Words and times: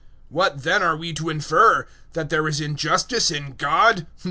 009:014 0.01 0.07
What 0.29 0.63
then 0.63 0.81
are 0.81 0.97
we 0.97 1.13
to 1.13 1.29
infer? 1.29 1.85
That 2.13 2.31
there 2.31 2.47
is 2.47 2.59
injustice 2.59 3.29
in 3.29 3.51
God? 3.53 4.07